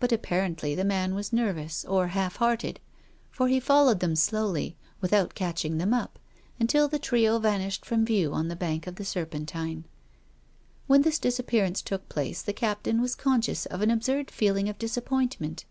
But 0.00 0.10
apparently 0.10 0.74
the 0.74 0.84
man 0.84 1.14
was 1.14 1.30
nerv 1.30 1.62
ous 1.64 1.84
or 1.84 2.08
half 2.08 2.34
hearted, 2.38 2.80
for 3.30 3.46
he 3.46 3.60
followed 3.60 4.00
them 4.00 4.16
slowly, 4.16 4.74
without 5.00 5.36
catching 5.36 5.78
them 5.78 5.94
up, 5.94 6.18
until 6.58 6.88
the 6.88 6.98
trio 6.98 7.38
vanished 7.38 7.84
from 7.86 8.04
view 8.04 8.32
on 8.32 8.48
the 8.48 8.56
bank 8.56 8.88
of 8.88 8.96
the 8.96 9.04
Serpentine. 9.04 9.84
THE 10.88 10.88
LADY 10.88 10.88
AND 10.88 10.88
THE 10.88 10.88
BEGGAR. 10.88 10.88
35 10.88 10.88
1 10.88 10.88
When 10.88 11.02
this 11.02 11.18
disappearance 11.20 11.82
took 11.82 12.08
place 12.08 12.42
the 12.42 12.52
Captain 12.52 13.00
was 13.00 13.14
conscious 13.14 13.66
of 13.66 13.80
an 13.80 13.92
absurd 13.92 14.32
feeling 14.32 14.68
of 14.68 14.76
disappoint 14.76 15.40
ment. 15.40 15.64